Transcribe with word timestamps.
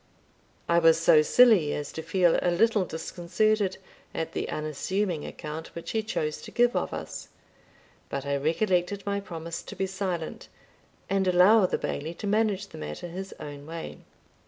I 0.67 0.79
was 0.79 0.99
so 0.99 1.21
silly 1.21 1.75
as 1.75 1.91
to 1.91 2.01
feel 2.01 2.39
a 2.41 2.49
little 2.49 2.85
disconcerted 2.85 3.77
at 4.15 4.31
the 4.31 4.49
unassuming 4.49 5.25
account 5.27 5.75
which 5.75 5.91
he 5.91 6.01
chose 6.01 6.41
to 6.41 6.49
give 6.49 6.75
of 6.75 6.91
us; 6.91 7.29
but 8.09 8.25
I 8.25 8.35
recollected 8.37 9.05
my 9.05 9.19
promise 9.19 9.61
to 9.61 9.75
be 9.75 9.85
silent, 9.85 10.47
and 11.07 11.27
allow 11.27 11.67
the 11.67 11.77
Bailie 11.77 12.15
to 12.15 12.25
manage 12.25 12.69
the 12.69 12.79
matter 12.79 13.09
his 13.09 13.31
own 13.39 13.67
way. 13.67 13.99